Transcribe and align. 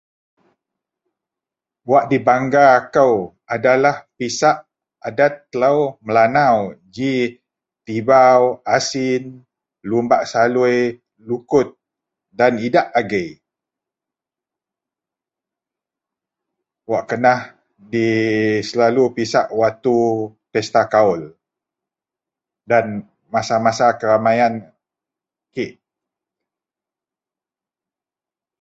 wak 1.89 2.05
dibangga 2.11 2.65
kou 2.95 3.13
adalah 3.53 3.95
pisak 4.17 4.57
adet 5.07 5.33
telou 5.51 5.79
melanau 6.05 6.57
ji 6.95 7.13
tibau, 7.85 8.41
asin, 8.75 9.23
lumbak 9.89 10.21
salui 10.31 10.77
lukut 11.27 11.67
dan 12.37 12.53
idak 12.67 12.87
agei, 12.99 13.29
wak 16.91 17.03
kenah 17.09 17.39
dyii 17.91 18.53
wak 18.57 18.63
selalu 18.69 19.03
pisak 19.15 19.47
waktu 19.59 19.97
pesta 20.51 20.81
kaul 20.93 21.21
dan 22.69 22.85
masa-masa 23.33 23.87
keramaian 23.99 24.53
kek 25.53 25.71